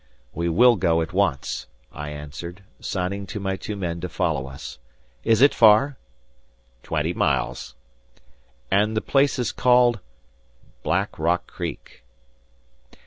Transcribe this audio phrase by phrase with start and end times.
[0.33, 4.79] "We will go at once," I answered, signing to my two men to follow us.
[5.23, 5.95] "Is it far?"
[6.81, 7.75] "Twenty miles."
[8.71, 9.99] "And the place is called?"
[10.81, 12.03] "Black Rock Creek."